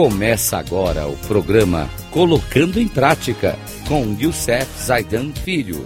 [0.00, 3.56] Começa agora o programa Colocando em Prática
[3.88, 5.78] com Youssef Zaidan Filho.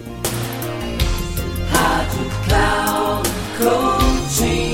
[1.71, 4.73] Rádio Cloud Coaching.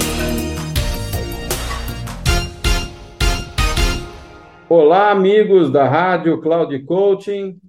[4.69, 7.61] Olá, amigos da Rádio Cloud Coaching,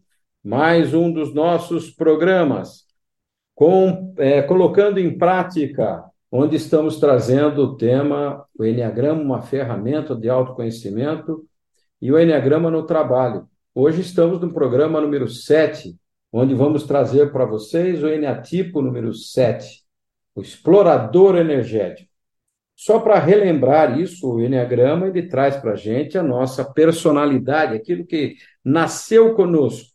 [0.43, 2.85] mais um dos nossos programas,
[3.53, 10.27] com, é, colocando em prática onde estamos trazendo o tema o Enneagrama, uma ferramenta de
[10.27, 11.47] autoconhecimento,
[12.01, 13.47] e o Enneagrama no trabalho.
[13.73, 15.97] Hoje estamos no programa número 7,
[16.31, 19.83] onde vamos trazer para vocês o Enneatipo número 7,
[20.35, 22.09] o explorador energético.
[22.75, 28.05] Só para relembrar isso, o Enneagrama ele traz para a gente a nossa personalidade, aquilo
[28.05, 29.89] que nasceu conosco,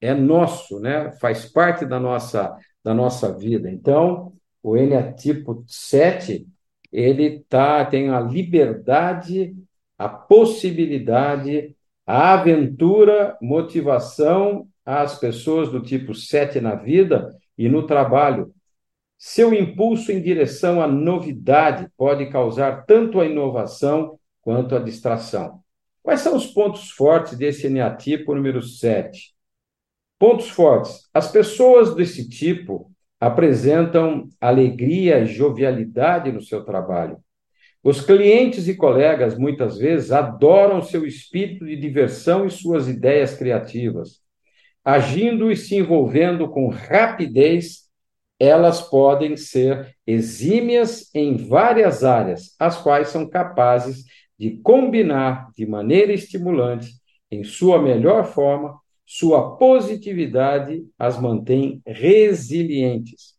[0.00, 1.12] é nosso, né?
[1.20, 3.70] faz parte da nossa, da nossa vida.
[3.70, 6.46] Então, o Eneatipo 7,
[6.90, 9.54] ele tá, tem a liberdade,
[10.02, 18.52] a possibilidade, a aventura, motivação às pessoas do tipo 7 na vida e no trabalho.
[19.16, 25.60] Seu impulso em direção à novidade pode causar tanto a inovação quanto a distração.
[26.02, 29.32] Quais são os pontos fortes desse eneatipo número 7?
[30.18, 31.08] Pontos fortes.
[31.14, 37.22] As pessoas desse tipo apresentam alegria e jovialidade no seu trabalho.
[37.82, 44.20] Os clientes e colegas, muitas vezes, adoram seu espírito de diversão e suas ideias criativas.
[44.84, 47.82] Agindo e se envolvendo com rapidez,
[48.38, 54.04] elas podem ser exímias em várias áreas, as quais são capazes
[54.38, 56.88] de combinar de maneira estimulante,
[57.30, 63.34] em sua melhor forma, sua positividade as mantém resilientes.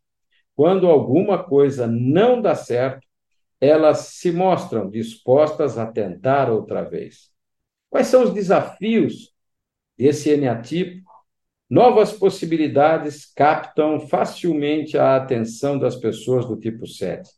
[0.56, 3.06] Quando alguma coisa não dá certo,
[3.64, 7.30] elas se mostram dispostas a tentar outra vez.
[7.90, 9.34] Quais são os desafios
[9.98, 11.02] desse eneatipo?
[11.70, 17.30] Novas possibilidades captam facilmente a atenção das pessoas do tipo 7.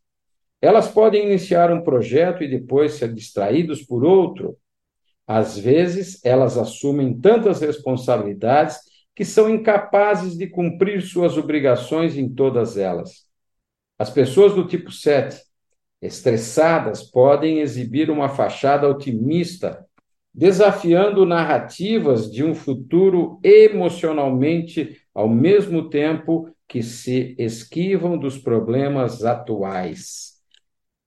[0.59, 4.57] Elas podem iniciar um projeto e depois ser distraídos por outro,
[5.27, 8.77] às vezes, elas assumem tantas responsabilidades
[9.15, 13.25] que são incapazes de cumprir suas obrigações em todas elas.
[13.97, 15.41] As pessoas do tipo 7,
[16.01, 19.85] estressadas, podem exibir uma fachada otimista,
[20.33, 30.33] desafiando narrativas de um futuro emocionalmente ao mesmo tempo que se esquivam dos problemas atuais.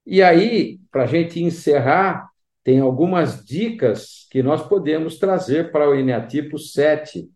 [0.07, 2.31] E aí, para a gente encerrar,
[2.65, 7.29] tem algumas dicas que nós podemos trazer para o eneatipo 7.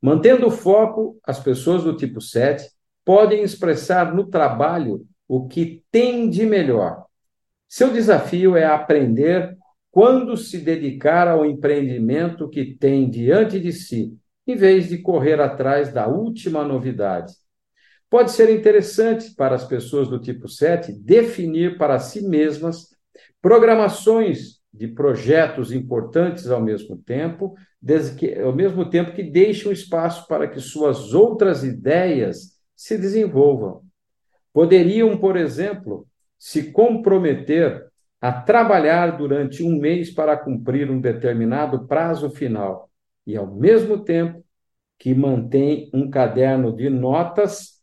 [0.00, 2.70] Mantendo o foco, as pessoas do tipo 7
[3.04, 7.04] podem expressar no trabalho o que tem de melhor.
[7.68, 9.56] Seu desafio é aprender
[9.90, 15.92] quando se dedicar ao empreendimento que tem diante de si, em vez de correr atrás
[15.92, 17.32] da última novidade.
[18.10, 22.88] Pode ser interessante para as pessoas do tipo 7 definir para si mesmas
[23.40, 27.54] programações de projetos importantes ao mesmo tempo,
[28.18, 33.82] que, ao mesmo tempo que deixam espaço para que suas outras ideias se desenvolvam.
[34.54, 36.06] Poderiam, por exemplo,
[36.38, 37.88] se comprometer
[38.20, 42.88] a trabalhar durante um mês para cumprir um determinado prazo final
[43.26, 44.44] e, ao mesmo tempo,
[44.96, 47.82] que mantém um caderno de notas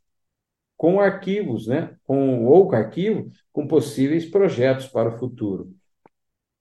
[0.78, 1.94] com arquivos, né?
[2.06, 5.70] com, ou arquivo com possíveis projetos para o futuro.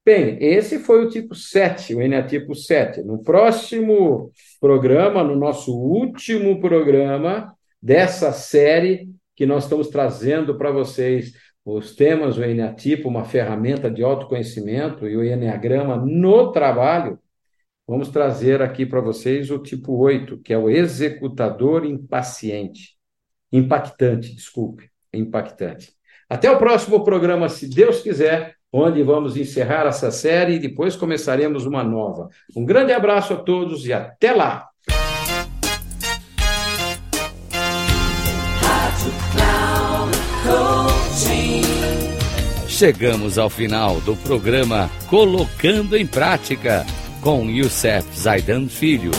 [0.04, 3.02] Bem, esse foi o tipo 7, o eneatipo 7.
[3.02, 9.08] No próximo programa, no nosso último programa dessa série
[9.40, 11.32] que nós estamos trazendo para vocês
[11.64, 17.18] os temas, o eneatipo, uma ferramenta de autoconhecimento e o eneagrama no trabalho,
[17.88, 22.98] vamos trazer aqui para vocês o tipo 8, que é o executador impaciente.
[23.50, 25.94] Impactante, desculpe, impactante.
[26.28, 31.64] Até o próximo programa, se Deus quiser onde vamos encerrar essa série e depois começaremos
[31.64, 32.28] uma nova.
[32.54, 34.69] Um grande abraço a todos e até lá!
[42.80, 46.86] Chegamos ao final do programa Colocando em Prática
[47.20, 49.10] com Youssef Zaidan Filho.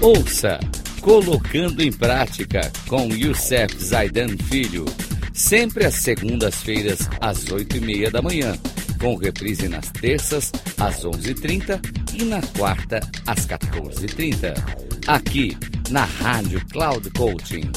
[0.00, 0.60] Ouça
[1.00, 4.84] Colocando em Prática com Youssef Zaidan Filho,
[5.34, 8.56] sempre às segundas-feiras às oito e meia da manhã,
[9.02, 11.78] com reprise nas terças às onze e trinta
[12.24, 14.54] na quarta às quatorze e trinta.
[15.08, 15.58] Aqui
[15.90, 17.68] na Rádio Cloud Coaching.